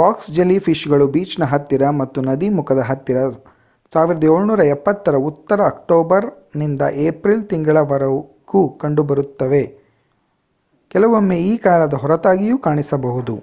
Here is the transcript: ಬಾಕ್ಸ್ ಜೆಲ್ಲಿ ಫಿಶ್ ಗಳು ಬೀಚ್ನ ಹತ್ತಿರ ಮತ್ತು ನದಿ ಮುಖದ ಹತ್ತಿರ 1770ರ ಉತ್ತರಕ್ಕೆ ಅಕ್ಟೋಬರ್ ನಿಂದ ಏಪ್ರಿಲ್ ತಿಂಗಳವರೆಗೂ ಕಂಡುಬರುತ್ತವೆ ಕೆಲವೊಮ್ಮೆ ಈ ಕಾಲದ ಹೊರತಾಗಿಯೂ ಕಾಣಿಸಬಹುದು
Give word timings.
ಬಾಕ್ಸ್ 0.00 0.28
ಜೆಲ್ಲಿ 0.30 0.58
ಫಿಶ್ 0.58 0.84
ಗಳು 0.88 1.06
ಬೀಚ್ನ 1.06 1.44
ಹತ್ತಿರ 1.44 1.84
ಮತ್ತು 1.98 2.18
ನದಿ 2.22 2.48
ಮುಖದ 2.48 2.82
ಹತ್ತಿರ 2.88 3.18
1770ರ 3.92 5.16
ಉತ್ತರಕ್ಕೆ 5.22 5.68
ಅಕ್ಟೋಬರ್ 5.70 6.28
ನಿಂದ 6.56 6.82
ಏಪ್ರಿಲ್ 7.06 7.44
ತಿಂಗಳವರೆಗೂ 7.44 8.62
ಕಂಡುಬರುತ್ತವೆ 8.80 9.64
ಕೆಲವೊಮ್ಮೆ 10.90 11.38
ಈ 11.48 11.54
ಕಾಲದ 11.66 11.96
ಹೊರತಾಗಿಯೂ 12.04 12.58
ಕಾಣಿಸಬಹುದು 12.68 13.36